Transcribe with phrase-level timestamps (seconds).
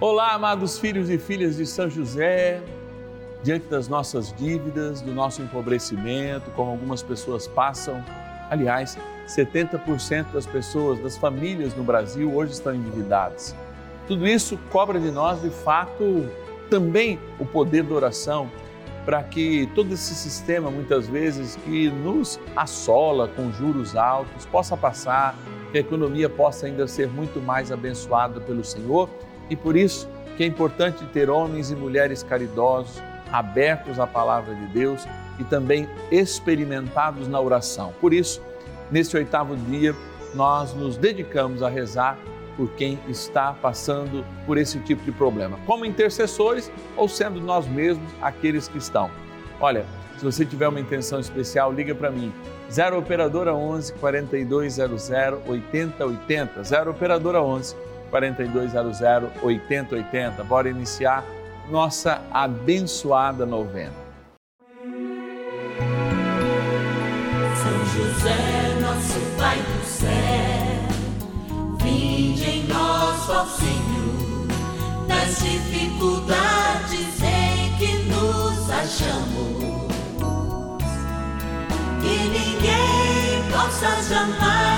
[0.00, 2.62] Olá, amados filhos e filhas de São José,
[3.42, 8.04] diante das nossas dívidas, do nosso empobrecimento, como algumas pessoas passam.
[8.48, 13.56] Aliás, 70% das pessoas, das famílias no Brasil hoje estão endividadas.
[14.06, 16.30] Tudo isso cobra de nós, de fato,
[16.70, 18.48] também o poder da oração,
[19.04, 25.34] para que todo esse sistema, muitas vezes, que nos assola com juros altos, possa passar,
[25.72, 29.10] que a economia possa ainda ser muito mais abençoada pelo Senhor
[29.50, 33.02] e por isso que é importante ter homens e mulheres caridosos,
[33.32, 35.06] abertos à palavra de Deus
[35.38, 37.92] e também experimentados na oração.
[38.00, 38.40] Por isso,
[38.90, 39.94] neste oitavo dia,
[40.34, 42.18] nós nos dedicamos a rezar
[42.56, 48.10] por quem está passando por esse tipo de problema, como intercessores ou sendo nós mesmos
[48.20, 49.10] aqueles que estão.
[49.60, 49.84] Olha,
[50.18, 52.32] se você tiver uma intenção especial, liga para mim.
[52.70, 55.10] 0 operadora 11 4200
[55.46, 56.64] 8080.
[56.64, 57.76] 0 operadora 11
[58.10, 60.44] 4200 8080.
[60.44, 61.24] Bora iniciar
[61.70, 63.92] nossa abençoada novena.
[67.54, 70.08] São José, nosso Pai do céu,
[71.82, 74.46] vinde em nós, ó Senhor,
[75.06, 79.58] nas dificuldades em que nos achamos.
[82.00, 84.77] Que ninguém possa jamais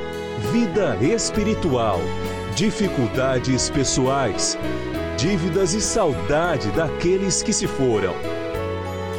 [0.49, 1.99] vida espiritual,
[2.55, 4.57] dificuldades pessoais,
[5.15, 8.13] dívidas e saudade daqueles que se foram.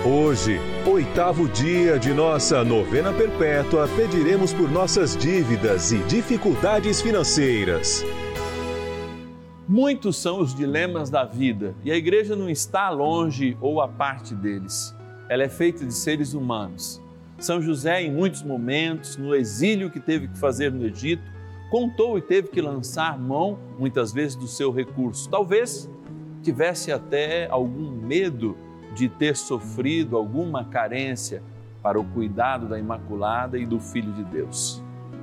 [0.04, 8.04] Hoje, oitavo dia de nossa novena perpétua, pediremos por nossas dívidas e dificuldades financeiras.
[9.66, 14.34] Muitos são os dilemas da vida e a igreja não está longe ou à parte
[14.34, 14.94] deles.
[15.28, 17.01] Ela é feita de seres humanos.
[17.38, 21.22] São José, em muitos momentos, no exílio que teve que fazer no Egito,
[21.70, 25.28] contou e teve que lançar mão, muitas vezes, do seu recurso.
[25.28, 25.90] Talvez
[26.42, 28.56] tivesse até algum medo
[28.94, 31.42] de ter sofrido alguma carência
[31.82, 34.82] para o cuidado da Imaculada e do Filho de Deus.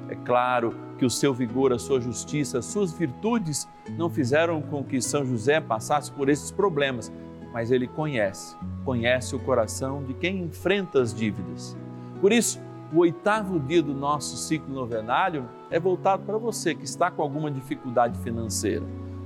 [0.09, 3.68] É claro que o seu vigor, a sua justiça, as suas virtudes
[3.98, 7.12] não fizeram com que São José passasse por esses problemas,
[7.53, 11.78] mas ele conhece, conhece o coração de quem enfrenta as dívidas.
[12.22, 12.59] Por isso,
[12.91, 17.52] o oitavo dia do nosso ciclo novenário é voltado para você que está com alguma
[17.52, 18.85] dificuldade financeira.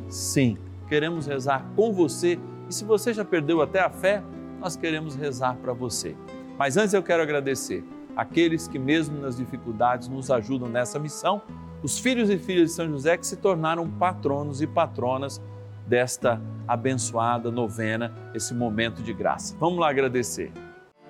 [0.09, 2.40] Sim, queremos rezar com você
[2.70, 4.22] e se você já perdeu até a fé,
[4.59, 6.16] nós queremos rezar para você.
[6.58, 7.84] Mas antes eu quero agradecer
[8.16, 11.42] aqueles que, mesmo nas dificuldades, nos ajudam nessa missão,
[11.81, 15.42] os filhos e filhas de São José que se tornaram patronos e patronas
[15.88, 19.56] desta abençoada novena, esse momento de graça.
[19.60, 20.52] Vamos lá agradecer.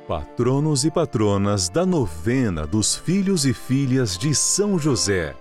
[0.08, 5.34] Patronos e patronas da novena dos filhos e filhas de São José.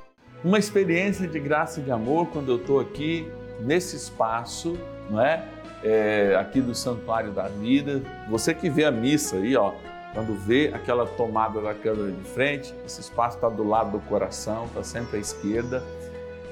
[0.44, 3.26] Uma experiência de graça e de amor quando eu estou aqui
[3.58, 4.78] nesse espaço,
[5.10, 5.44] não é?
[5.82, 8.02] É, aqui do Santuário da Vida.
[8.30, 9.72] Você que vê a missa aí, ó,
[10.14, 14.66] quando vê aquela tomada da câmera de frente, esse espaço está do lado do coração,
[14.66, 15.82] está sempre à esquerda.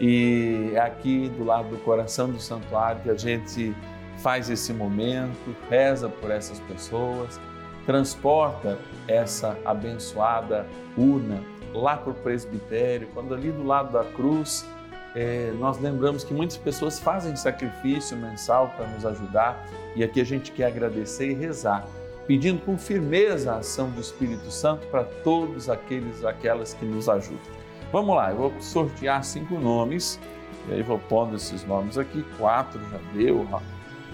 [0.00, 3.72] E é aqui do lado do coração do santuário que a gente
[4.18, 7.38] faz esse momento, reza por essas pessoas
[7.86, 8.78] transporta
[9.08, 10.66] essa abençoada
[10.96, 11.42] urna
[11.74, 14.66] lá para o presbitério, quando ali do lado da cruz,
[15.14, 19.66] é, nós lembramos que muitas pessoas fazem sacrifício mensal para nos ajudar
[19.96, 21.84] e aqui a gente quer agradecer e rezar,
[22.26, 27.60] pedindo com firmeza a ação do Espírito Santo para todos aqueles aquelas que nos ajudam.
[27.92, 30.20] Vamos lá, eu vou sortear cinco nomes,
[30.68, 33.60] e aí vou pondo esses nomes aqui, quatro já deu, ó.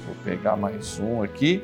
[0.07, 1.63] vou pegar mais um aqui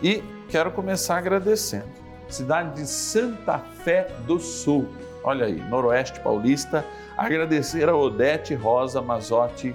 [0.00, 1.86] e quero começar agradecendo.
[2.28, 4.88] Cidade de Santa Fé do Sul,
[5.22, 6.84] olha aí, Noroeste Paulista,
[7.16, 9.74] agradecer a Odete Rosa Mazotti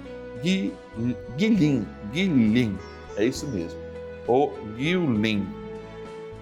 [1.36, 2.78] Guilin, Guilin,
[3.16, 3.80] é isso mesmo,
[4.28, 5.46] o Guilin.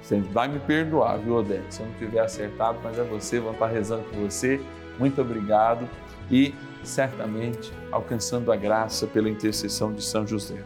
[0.02, 3.54] Você vai me perdoar, viu, Odete, se eu não tiver acertado, mas é você, vamos
[3.54, 4.60] estar rezando por você.
[4.98, 5.88] Muito obrigado
[6.28, 10.62] e certamente alcançando a graça pela intercessão de São José.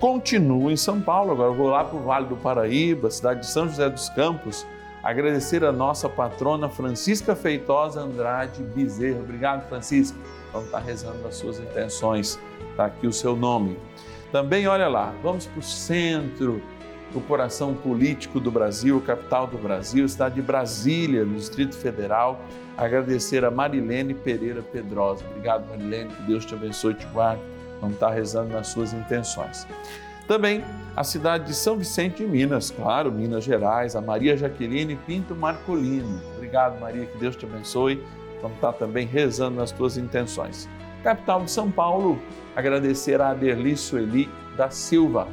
[0.00, 3.68] Continuo em São Paulo, agora vou lá para o Vale do Paraíba, cidade de São
[3.68, 4.66] José dos Campos,
[5.02, 9.20] agradecer a nossa patrona Francisca Feitosa Andrade Bezerra.
[9.20, 10.18] Obrigado, Francisca.
[10.54, 12.40] Vamos estar rezando as suas intenções.
[12.70, 13.76] Está aqui o seu nome.
[14.32, 16.62] Também, olha lá, vamos para o centro,
[17.14, 22.40] o coração político do Brasil, capital do Brasil, cidade de Brasília, no Distrito Federal.
[22.74, 25.26] Agradecer a Marilene Pereira Pedrosa.
[25.28, 27.42] Obrigado, Marilene, que Deus te abençoe e te guarde.
[27.80, 29.66] Vamos estar rezando nas suas intenções.
[30.26, 35.34] Também a cidade de São Vicente, em Minas, claro, Minas Gerais, a Maria Jaqueline Pinto
[35.34, 36.20] Marcolino.
[36.36, 38.04] Obrigado, Maria, que Deus te abençoe.
[38.40, 40.68] Vamos estar também rezando nas tuas intenções.
[41.02, 42.18] Capital de São Paulo,
[42.54, 45.26] agradecer a Aderli Sueli da Silva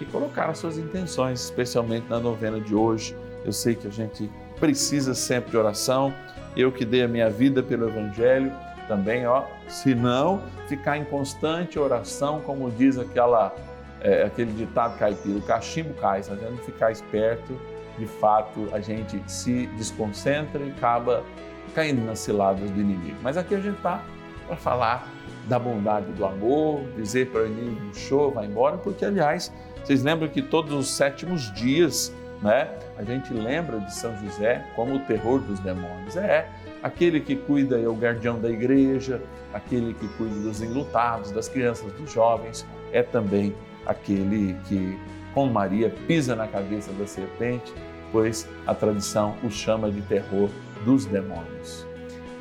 [0.00, 3.16] e colocar as suas intenções, especialmente na novena de hoje.
[3.44, 6.14] Eu sei que a gente precisa sempre de oração.
[6.56, 8.52] Eu que dei a minha vida pelo Evangelho,
[8.88, 13.54] também, ó, se não ficar em constante oração, como diz aquela
[14.00, 17.58] é, aquele ditado caipira, o cachimbo cai, se a gente ficar esperto,
[17.98, 21.24] de fato a gente se desconcentra e acaba
[21.74, 23.16] caindo nas ciladas do inimigo.
[23.22, 24.02] Mas aqui a gente está
[24.46, 25.08] para falar
[25.46, 29.52] da bondade do amor, dizer para o inimigo, show, vai embora, porque aliás,
[29.82, 32.12] vocês lembram que todos os sétimos dias,
[32.42, 36.16] né, a gente lembra de São José como o terror dos demônios.
[36.16, 36.48] É
[36.82, 39.20] aquele que cuida, é o guardião da igreja,
[39.52, 43.54] aquele que cuida dos enlutados, das crianças, dos jovens, é também
[43.86, 44.98] aquele que,
[45.34, 47.72] com Maria, pisa na cabeça da serpente,
[48.12, 50.48] pois a tradição o chama de terror
[50.84, 51.86] dos demônios.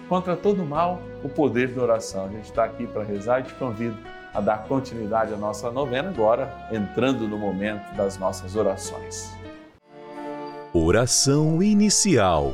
[0.08, 2.26] Contra todo mal, o poder da oração.
[2.26, 3.98] A gente está aqui para rezar e te convido
[4.34, 9.36] a dar continuidade à nossa novena agora, entrando no momento das nossas orações.
[10.74, 12.54] Oração inicial.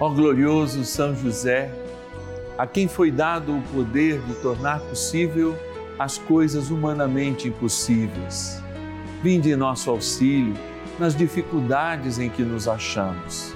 [0.00, 1.72] Ó glorioso São José,
[2.56, 5.58] a quem foi dado o poder de tornar possível
[5.98, 8.62] as coisas humanamente impossíveis.
[9.22, 10.54] Vinde em nosso auxílio
[11.00, 13.52] nas dificuldades em que nos achamos.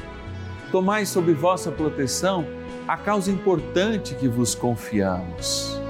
[0.73, 2.45] Tomai sob vossa proteção
[2.89, 5.81] a causa importante que vos confiamos.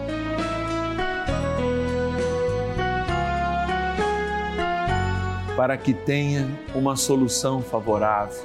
[5.56, 8.44] Para que tenha uma solução favorável.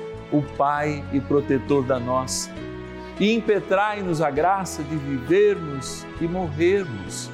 [0.31, 2.49] o Pai e protetor da nossa
[3.19, 7.29] e impetrai-nos a graça de vivermos e morrermos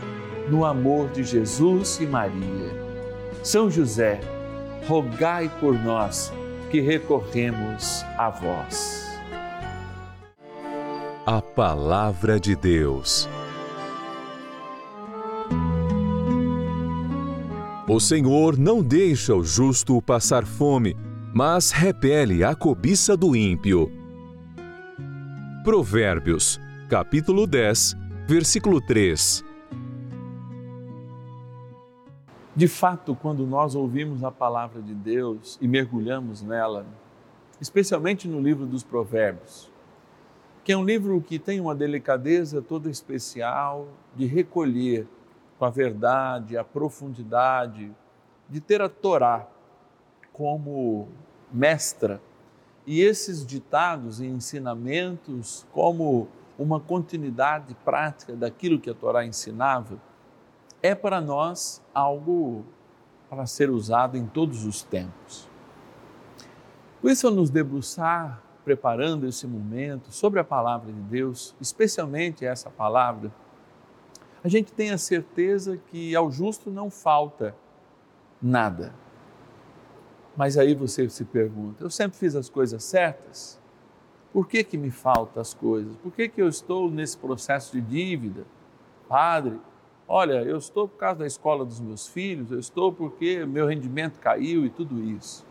[0.49, 2.87] no amor de Jesus e Maria.
[3.43, 4.19] São José,
[4.85, 6.33] rogai por nós
[6.69, 9.07] que recorremos a vós.
[11.25, 13.29] A Palavra de Deus.
[17.87, 20.97] O Senhor não deixa o justo passar fome,
[21.37, 23.91] mas repele a cobiça do ímpio.
[25.63, 27.95] Provérbios, capítulo 10,
[28.27, 29.45] versículo 3.
[32.55, 36.87] De fato, quando nós ouvimos a palavra de Deus e mergulhamos nela,
[37.61, 39.71] especialmente no livro dos Provérbios,
[40.63, 45.07] que é um livro que tem uma delicadeza toda especial de recolher
[45.59, 47.91] com a verdade, a profundidade,
[48.49, 49.47] de ter a Torá
[50.33, 51.09] como
[51.51, 52.21] mestra
[52.85, 56.27] e esses ditados e ensinamentos como
[56.57, 60.01] uma continuidade prática daquilo que a Torá ensinava,
[60.81, 62.65] é para nós algo
[63.29, 65.47] para ser usado em todos os tempos.
[67.01, 72.69] Por isso, ao nos debruçar, preparando esse momento sobre a palavra de Deus, especialmente essa
[72.69, 73.31] palavra,
[74.43, 77.55] a gente tem a certeza que ao justo não falta
[78.41, 78.93] nada.
[80.37, 83.59] Mas aí você se pergunta: eu sempre fiz as coisas certas?
[84.31, 85.95] Por que, que me faltam as coisas?
[85.97, 88.45] Por que, que eu estou nesse processo de dívida?
[89.09, 89.59] Padre,
[90.07, 94.19] olha, eu estou por causa da escola dos meus filhos, eu estou porque meu rendimento
[94.19, 95.43] caiu e tudo isso.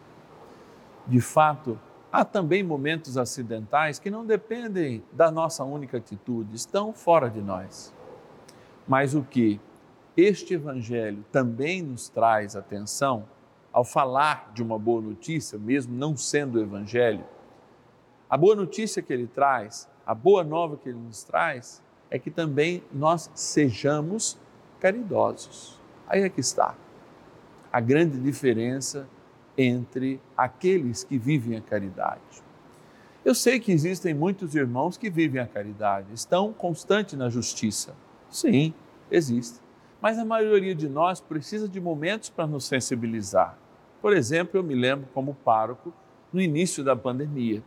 [1.06, 1.78] De fato,
[2.12, 7.92] há também momentos acidentais que não dependem da nossa única atitude, estão fora de nós.
[8.86, 9.60] Mas o que
[10.16, 13.24] este Evangelho também nos traz atenção,
[13.76, 17.22] ao falar de uma boa notícia, mesmo não sendo o Evangelho,
[18.28, 22.30] a boa notícia que ele traz, a boa nova que ele nos traz, é que
[22.30, 24.38] também nós sejamos
[24.80, 25.78] caridosos.
[26.08, 26.74] Aí é que está
[27.70, 29.06] a grande diferença
[29.58, 32.42] entre aqueles que vivem a caridade.
[33.22, 37.94] Eu sei que existem muitos irmãos que vivem a caridade, estão constantes na justiça.
[38.30, 38.72] Sim,
[39.10, 39.60] existe.
[40.00, 43.65] Mas a maioria de nós precisa de momentos para nos sensibilizar.
[44.00, 45.92] Por exemplo, eu me lembro como pároco
[46.32, 47.62] no início da pandemia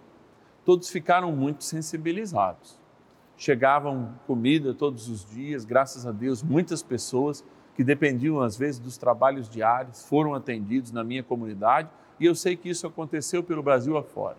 [0.70, 2.78] todos ficaram muito sensibilizados.
[3.36, 7.44] Chegavam comida todos os dias, graças a Deus, muitas pessoas
[7.76, 12.56] que dependiam às vezes dos trabalhos diários foram atendidos na minha comunidade e eu sei
[12.56, 14.38] que isso aconteceu pelo Brasil afora.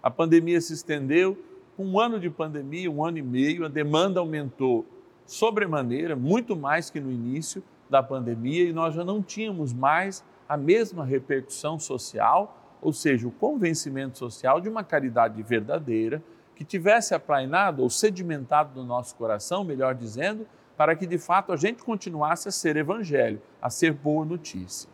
[0.00, 1.36] A pandemia se estendeu,
[1.76, 4.86] um ano de pandemia, um ano e meio, a demanda aumentou
[5.26, 10.56] sobremaneira, muito mais que no início da pandemia, e nós já não tínhamos mais a
[10.56, 16.22] mesma repercussão social ou seja, o convencimento social de uma caridade verdadeira
[16.54, 21.56] que tivesse aplainado ou sedimentado no nosso coração, melhor dizendo, para que de fato a
[21.56, 24.88] gente continuasse a ser evangelho, a ser boa notícia.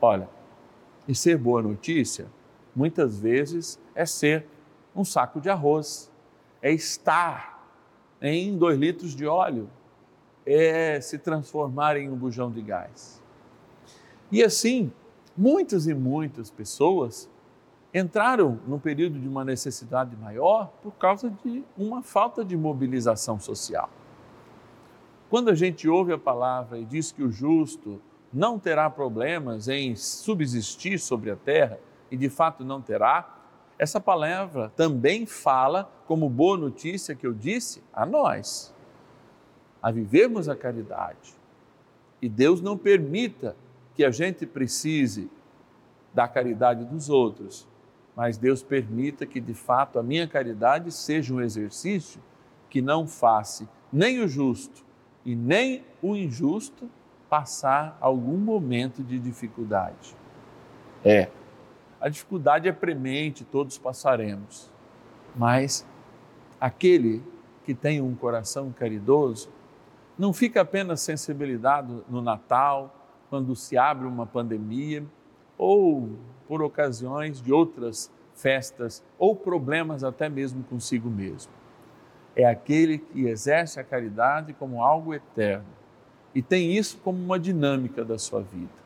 [0.00, 0.28] Olha,
[1.06, 2.26] e ser boa notícia,
[2.74, 4.46] muitas vezes, é ser
[4.94, 6.10] um saco de arroz,
[6.60, 7.56] é estar
[8.20, 9.70] em dois litros de óleo,
[10.44, 13.22] é se transformar em um bujão de gás.
[14.30, 14.92] E assim,
[15.36, 17.28] muitas e muitas pessoas
[17.92, 23.88] entraram num período de uma necessidade maior por causa de uma falta de mobilização social.
[25.30, 28.00] Quando a gente ouve a palavra e diz que o justo
[28.32, 31.78] não terá problemas em subsistir sobre a terra,
[32.10, 33.36] e de fato não terá,
[33.78, 38.74] essa palavra também fala, como boa notícia que eu disse, a nós,
[39.82, 41.34] a vivermos a caridade.
[42.20, 43.54] E Deus não permita
[43.98, 45.28] que a gente precise
[46.14, 47.66] da caridade dos outros,
[48.14, 52.20] mas Deus permita que de fato a minha caridade seja um exercício
[52.70, 54.84] que não faça nem o justo
[55.24, 56.88] e nem o injusto
[57.28, 60.14] passar algum momento de dificuldade.
[61.04, 61.28] É,
[62.00, 64.70] a dificuldade é premente, todos passaremos,
[65.34, 65.84] mas
[66.60, 67.20] aquele
[67.64, 69.50] que tem um coração caridoso
[70.16, 72.94] não fica apenas sensibilizado no Natal,
[73.28, 75.04] quando se abre uma pandemia
[75.56, 76.10] ou
[76.46, 81.52] por ocasiões de outras festas ou problemas até mesmo consigo mesmo.
[82.34, 85.66] É aquele que exerce a caridade como algo eterno
[86.34, 88.78] e tem isso como uma dinâmica da sua vida.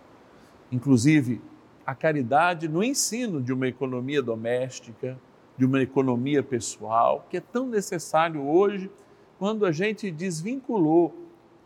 [0.70, 1.40] Inclusive,
[1.84, 5.18] a caridade no ensino de uma economia doméstica,
[5.56, 8.90] de uma economia pessoal, que é tão necessário hoje
[9.38, 11.14] quando a gente desvinculou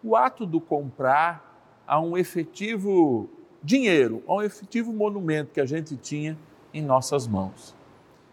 [0.02, 1.45] o ato do comprar
[1.86, 3.28] a um efetivo
[3.62, 6.36] dinheiro, a um efetivo monumento que a gente tinha
[6.72, 7.74] em nossas mãos.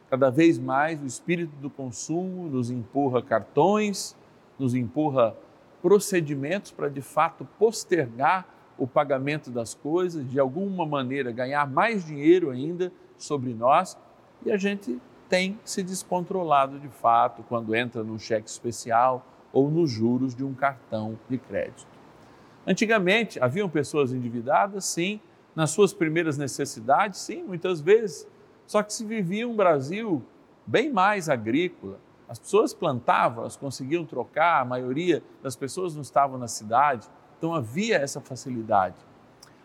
[0.10, 4.16] Cada vez mais o espírito do consumo nos empurra cartões,
[4.60, 5.36] nos empurra
[5.82, 12.50] procedimentos para de fato postergar o pagamento das coisas, de alguma maneira ganhar mais dinheiro
[12.50, 13.98] ainda sobre nós,
[14.46, 19.90] e a gente tem se descontrolado de fato quando entra no cheque especial ou nos
[19.90, 21.93] juros de um cartão de crédito.
[22.66, 25.20] Antigamente, haviam pessoas endividadas, sim,
[25.56, 28.28] nas suas primeiras necessidades, sim, muitas vezes.
[28.66, 30.24] Só que se vivia um Brasil
[30.66, 32.00] bem mais agrícola.
[32.28, 37.54] As pessoas plantavam, elas conseguiam trocar, a maioria das pessoas não estavam na cidade, então
[37.54, 38.96] havia essa facilidade.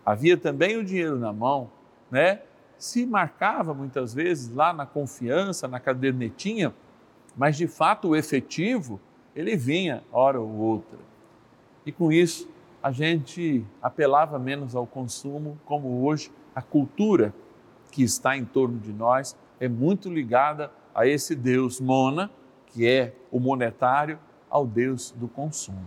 [0.04, 1.70] Havia também o dinheiro na mão,
[2.10, 2.42] né?
[2.76, 6.74] Se marcava muitas vezes lá na confiança, na cadernetinha,
[7.36, 9.00] mas de fato o efetivo,
[9.34, 10.98] ele vinha hora ou outra.
[11.86, 12.48] E com isso,
[12.82, 17.34] a gente apelava menos ao consumo, como hoje a cultura
[17.90, 22.30] que está em torno de nós é muito ligada a esse Deus mona,
[22.66, 24.18] que é o monetário,
[24.48, 25.84] ao Deus do consumo.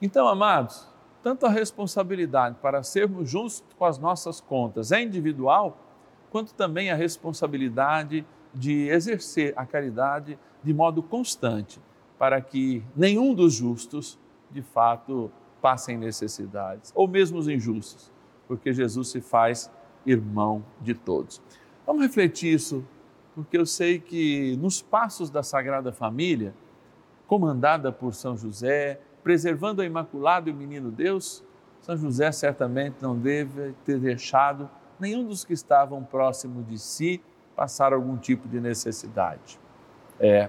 [0.00, 0.88] Então, amados,
[1.22, 5.78] tanto a responsabilidade para sermos justos com as nossas contas é individual,
[6.30, 11.80] quanto também a responsabilidade de exercer a caridade de modo constante,
[12.18, 14.18] para que nenhum dos justos,
[14.50, 18.10] de fato, passem necessidades, ou mesmo os injustos,
[18.48, 19.70] porque Jesus se faz
[20.06, 21.40] irmão de todos.
[21.86, 22.84] Vamos refletir isso,
[23.34, 26.54] porque eu sei que nos passos da Sagrada Família,
[27.26, 31.44] comandada por São José, preservando a Imaculado e o Menino Deus,
[31.80, 37.22] São José certamente não deve ter deixado nenhum dos que estavam próximo de si
[37.54, 39.58] passar algum tipo de necessidade.
[40.18, 40.48] É,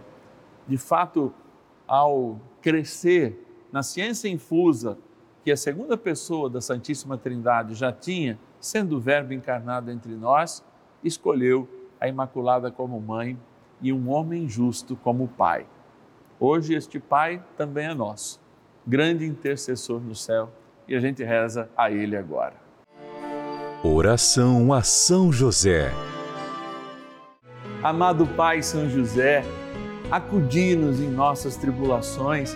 [0.67, 1.33] de fato,
[1.87, 4.97] ao crescer na ciência infusa
[5.43, 10.63] que a segunda pessoa da Santíssima Trindade já tinha, sendo o Verbo encarnado entre nós,
[11.03, 11.67] escolheu
[11.99, 13.37] a Imaculada como mãe
[13.81, 15.65] e um homem justo como pai.
[16.39, 18.39] Hoje este pai também é nosso,
[18.85, 20.51] grande intercessor no céu,
[20.87, 22.55] e a gente reza a ele agora.
[23.83, 25.91] Oração a São José.
[27.81, 29.43] Amado Pai São José,
[30.11, 32.55] acudi-nos em nossas tribulações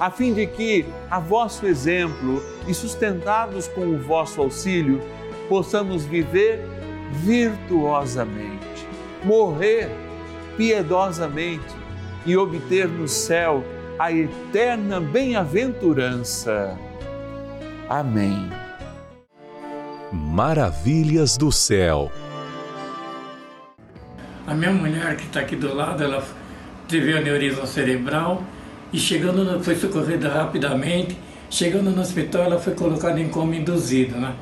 [0.00, 4.98] a fim de que, a vosso exemplo e sustentados com o vosso auxílio,
[5.46, 6.64] possamos viver
[7.12, 8.86] virtuosamente,
[9.22, 9.90] morrer
[10.56, 11.74] piedosamente
[12.24, 13.62] e obter no céu
[13.98, 16.78] a eterna bem-aventurança.
[17.86, 18.48] Amém.
[20.10, 22.10] Maravilhas do céu.
[24.46, 26.24] A minha mulher que está aqui do lado, ela
[26.88, 28.42] teve aneurisma cerebral
[28.92, 31.16] e chegando, no, foi socorrida rapidamente.
[31.48, 34.34] Chegando no hospital, ela foi colocada em coma induzido, né?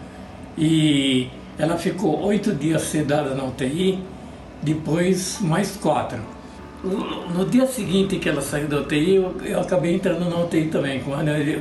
[0.57, 3.99] E ela ficou oito dias sedada na UTI,
[4.63, 6.19] depois mais quatro.
[7.35, 11.01] No dia seguinte que ela saiu da UTI, eu, eu acabei entrando na UTI também,
[11.01, 11.13] com,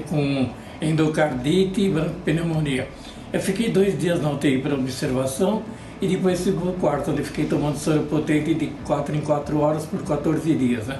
[0.10, 0.50] com
[0.82, 2.88] endocardite e pneumonia.
[3.32, 5.64] Eu fiquei dois dias na UTI para observação
[6.02, 9.60] e depois fui para o quarto, onde fiquei tomando soro potente de 4 em 4
[9.60, 10.88] horas por 14 dias.
[10.88, 11.00] Né?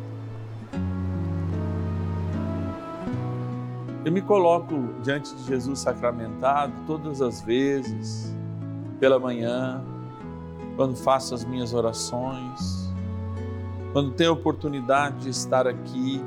[4.03, 8.35] Eu me coloco diante de Jesus sacramentado todas as vezes
[8.99, 9.83] pela manhã,
[10.75, 12.91] quando faço as minhas orações,
[13.93, 16.19] quando tenho a oportunidade de estar aqui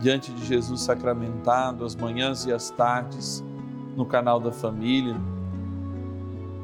[0.00, 3.44] diante de Jesus sacramentado, as manhãs e as tardes,
[3.96, 5.16] no canal da família,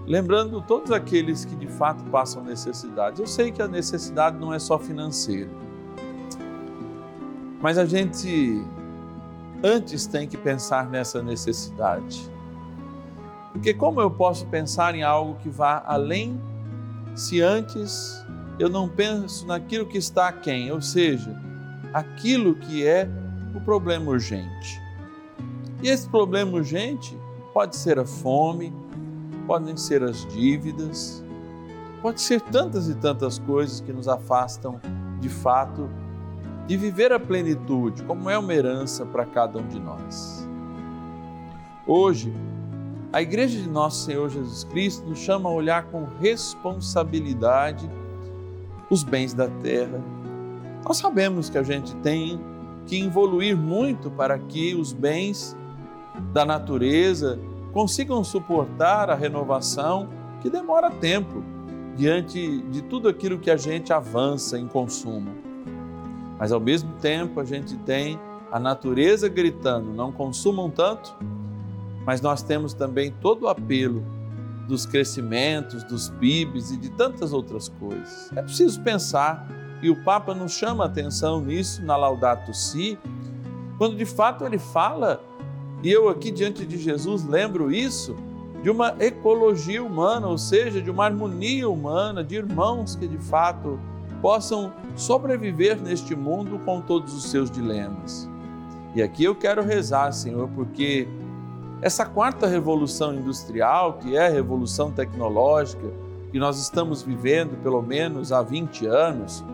[0.07, 3.19] lembrando todos aqueles que de fato passam necessidades.
[3.19, 5.51] Eu sei que a necessidade não é só financeira,
[7.61, 8.65] mas a gente
[9.63, 12.31] antes tem que pensar nessa necessidade.
[13.53, 16.41] Porque como eu posso pensar em algo que vá além
[17.15, 18.25] se antes
[18.59, 21.35] eu não penso naquilo que está aquém, ou seja,
[21.93, 23.09] aquilo que é
[23.55, 24.81] o problema urgente.
[25.83, 27.19] E esse problema urgente
[27.53, 28.73] pode ser a fome,
[29.47, 31.25] podem ser as dívidas,
[32.03, 34.81] pode ser tantas e tantas coisas que nos afastam
[35.21, 35.89] de fato
[36.67, 40.49] de viver a plenitude, como é uma herança para cada um de nós.
[41.87, 42.35] Hoje,
[43.13, 47.89] a Igreja de Nosso Senhor Jesus Cristo nos chama a olhar com responsabilidade
[48.91, 50.03] os bens da terra.
[50.85, 52.41] Nós sabemos que a gente tem
[52.87, 55.57] que evoluir muito para que os bens
[56.33, 57.39] da natureza
[57.73, 60.09] consigam suportar a renovação
[60.41, 61.43] que demora tempo
[61.97, 65.31] diante de tudo aquilo que a gente avança em consumo.
[66.39, 68.19] Mas ao mesmo tempo a gente tem
[68.51, 71.15] a natureza gritando: não consumam tanto,
[72.05, 74.05] mas nós temos também todo o apelo
[74.69, 78.31] dos crescimentos, dos PIBs e de tantas outras coisas.
[78.35, 79.47] É preciso pensar,
[79.81, 82.99] e o Papa nos chama a atenção nisso na Laudato Si,
[83.79, 85.23] quando de fato ele fala
[85.83, 88.17] e eu aqui diante de Jesus lembro isso
[88.63, 93.79] de uma ecologia humana, ou seja, de uma harmonia humana, de irmãos que de fato
[94.21, 98.29] possam sobreviver neste mundo com todos os seus dilemas.
[98.95, 101.07] E aqui eu quero rezar, Senhor, porque
[101.83, 105.87] essa quarta revolução industrial, que é a revolução tecnológica,
[106.33, 109.45] que nós estamos vivendo pelo menos há 20 anos,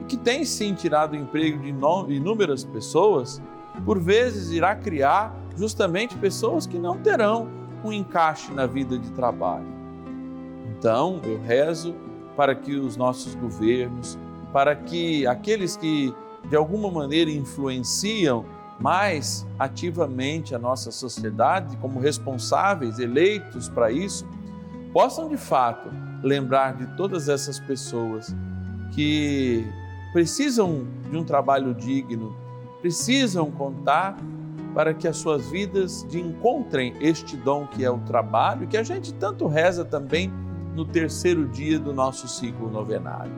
[0.00, 1.68] e que tem sim tirado o emprego de
[2.14, 3.40] inúmeras pessoas,
[3.84, 7.48] por vezes irá criar justamente pessoas que não terão
[7.84, 9.66] um encaixe na vida de trabalho.
[10.76, 11.94] Então, eu rezo
[12.40, 14.18] para que os nossos governos,
[14.50, 16.14] para que aqueles que
[16.48, 18.46] de alguma maneira influenciam
[18.80, 24.26] mais ativamente a nossa sociedade, como responsáveis eleitos para isso,
[24.90, 25.90] possam de fato
[26.22, 28.34] lembrar de todas essas pessoas
[28.92, 29.62] que
[30.14, 32.34] precisam de um trabalho digno,
[32.80, 34.16] precisam contar
[34.74, 39.12] para que as suas vidas encontrem este dom que é o trabalho, que a gente
[39.12, 40.32] tanto reza também
[40.74, 43.32] no terceiro dia do nosso ciclo novenário.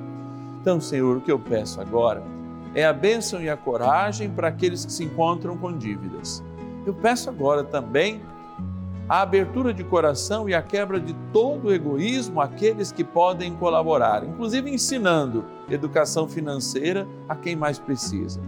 [0.61, 2.23] Então, Senhor, o que eu peço agora
[2.75, 6.42] é a bênção e a coragem para aqueles que se encontram com dívidas.
[6.87, 8.23] Eu peço agora também
[9.09, 14.25] a abertura de coração e a quebra de todo o egoísmo àqueles que podem colaborar,
[14.25, 18.40] inclusive ensinando educação financeira a quem mais precisa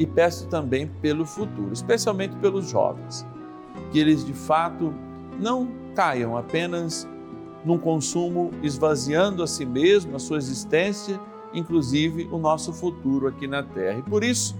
[0.00, 3.26] e peço também pelo futuro, especialmente pelos jovens,
[3.92, 4.94] que eles de fato
[5.38, 7.06] não caiam apenas
[7.64, 11.20] num consumo esvaziando a si mesmo, a sua existência,
[11.52, 13.98] inclusive o nosso futuro aqui na terra.
[13.98, 14.56] E por isso,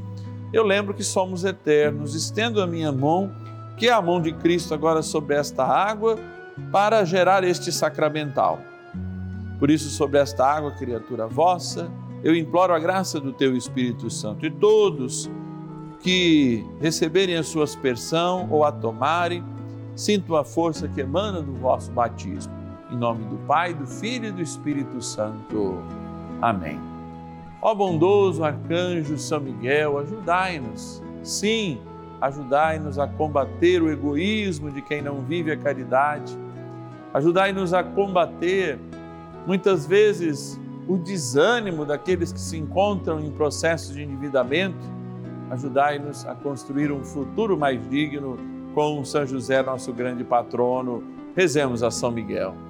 [0.53, 3.31] eu lembro que somos eternos, estendo a minha mão,
[3.77, 6.19] que é a mão de Cristo agora sobre esta água,
[6.71, 8.59] para gerar este sacramental.
[9.59, 11.91] Por isso, sobre esta água, criatura vossa,
[12.23, 15.31] eu imploro a graça do Teu Espírito Santo e todos
[16.01, 19.45] que receberem a sua aspersão ou a tomarem,
[19.95, 22.60] sintam a força que emana do vosso batismo.
[22.91, 25.79] Em nome do Pai, do Filho e do Espírito Santo.
[26.43, 26.81] Amém.
[27.63, 31.03] Ó bondoso arcanjo São Miguel, ajudai-nos.
[31.23, 31.79] Sim,
[32.21, 36.37] ajudai-nos a combater o egoísmo de quem não vive a caridade.
[37.15, 38.79] Ajudai-nos a combater,
[39.47, 44.85] muitas vezes, o desânimo daqueles que se encontram em processo de endividamento.
[45.51, 48.37] Ajudai-nos a construir um futuro mais digno
[48.75, 51.05] com São José, nosso grande patrono.
[51.37, 52.70] Rezemos a São Miguel.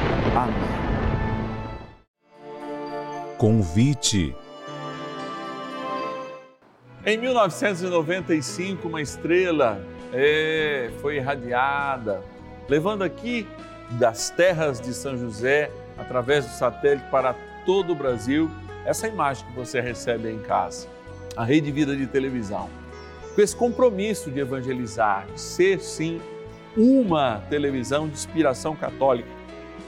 [0.35, 0.55] Amém.
[3.37, 4.35] Convite.
[7.05, 12.23] Em 1995, uma estrela é, foi irradiada,
[12.69, 13.47] levando aqui
[13.91, 18.49] das terras de São José, através do satélite para todo o Brasil,
[18.85, 20.87] essa imagem que você recebe aí em casa,
[21.35, 22.69] a Rede Vida de Televisão,
[23.35, 26.21] com esse compromisso de evangelizar, de ser sim
[26.77, 29.29] uma televisão de inspiração católica,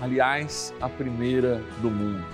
[0.03, 2.25] aliás, a primeira do mundo.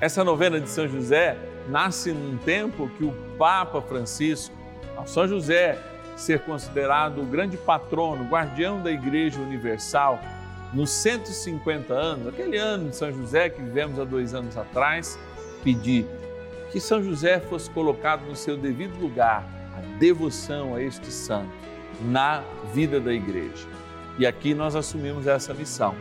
[0.00, 1.36] Essa novena de São José
[1.68, 4.54] nasce num tempo que o Papa Francisco,
[4.96, 5.76] ao São José
[6.14, 10.20] ser considerado o grande patrono, guardião da Igreja Universal,
[10.72, 15.18] nos 150 anos, aquele ano de São José que vivemos há dois anos atrás,
[15.64, 16.06] pedir
[16.70, 19.44] que São José fosse colocado no seu devido lugar,
[19.76, 21.50] a devoção a este santo
[22.00, 23.66] na vida da igreja.
[24.20, 25.96] E aqui nós assumimos essa missão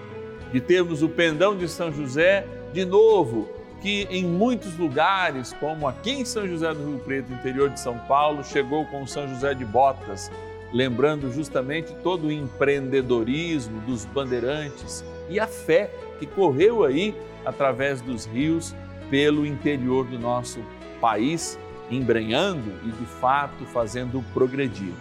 [0.56, 3.46] de termos o pendão de São José de novo,
[3.82, 7.98] que em muitos lugares, como aqui em São José do Rio Preto, interior de São
[8.08, 10.32] Paulo, chegou com São José de Botas,
[10.72, 17.14] lembrando justamente todo o empreendedorismo dos bandeirantes e a fé que correu aí
[17.46, 18.74] através dos rios
[19.10, 20.62] pelo interior do nosso
[21.02, 21.60] país,
[21.92, 24.94] embrenhando e de fato fazendo progredir.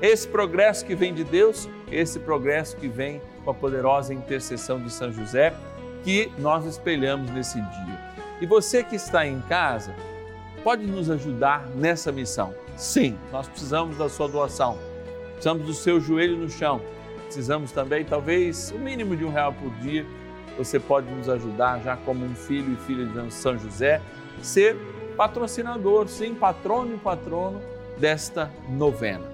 [0.00, 4.90] Esse progresso que vem de Deus, esse progresso que vem com a poderosa intercessão de
[4.90, 5.54] São José,
[6.02, 8.12] que nós espelhamos nesse dia.
[8.40, 9.94] E você que está em casa,
[10.64, 12.54] pode nos ajudar nessa missão?
[12.76, 14.78] Sim, nós precisamos da sua doação,
[15.32, 16.80] precisamos do seu joelho no chão,
[17.24, 20.04] precisamos também, talvez, o mínimo de um real por dia.
[20.58, 24.02] Você pode nos ajudar, já como um filho e filha de São José,
[24.42, 24.76] ser
[25.16, 27.60] patrocinador, sim, patrono e patrono
[27.98, 29.31] desta novena.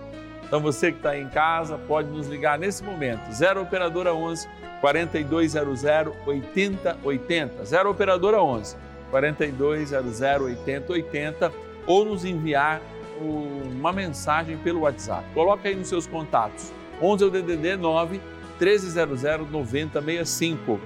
[0.49, 4.49] Então você que está em casa pode nos ligar nesse momento, 0 Operadora 11
[4.81, 5.85] 4200
[6.27, 8.77] 8080, 0 Operadora 11
[9.11, 11.53] 4200 8080
[11.87, 12.81] ou nos enviar
[13.21, 15.25] uma mensagem pelo WhatsApp.
[15.35, 18.21] Coloque aí nos seus contatos, 11 é o DDD 9
[18.59, 20.81] 1300 9065.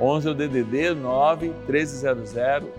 [0.00, 2.32] 11 é o DDD 9 1300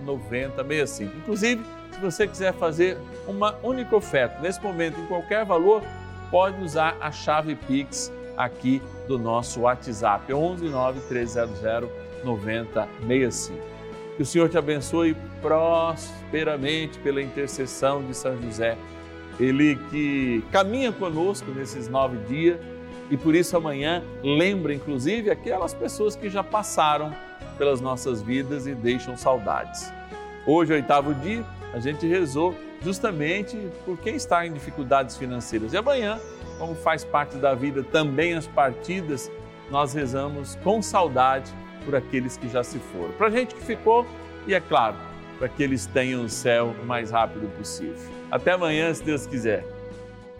[0.04, 1.16] 9065.
[1.16, 5.82] Inclusive, se você quiser fazer uma única oferta, nesse momento, em qualquer valor,
[6.30, 11.60] pode usar a chave Pix aqui do nosso WhatsApp, 11 9 300
[12.24, 13.58] 9065.
[14.16, 18.76] Que o Senhor te abençoe prosperamente pela intercessão de São José.
[19.38, 22.58] Ele que caminha conosco nesses nove dias
[23.10, 27.14] e por isso amanhã lembra, inclusive, aquelas pessoas que já passaram
[27.56, 29.92] pelas nossas vidas e deixam saudades.
[30.46, 35.72] Hoje, oitavo dia, a gente rezou justamente por quem está em dificuldades financeiras.
[35.72, 36.18] E amanhã,
[36.58, 39.30] como faz parte da vida também as partidas,
[39.70, 41.52] nós rezamos com saudade
[41.84, 43.12] por aqueles que já se foram.
[43.12, 44.06] Para a gente que ficou,
[44.46, 44.96] e é claro,
[45.38, 47.96] para que eles tenham o céu o mais rápido possível.
[48.30, 49.64] Até amanhã, se Deus quiser.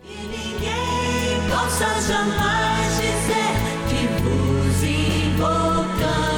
[0.05, 3.55] Ninguém possa jamais dizer
[3.89, 6.38] que vos invocamos.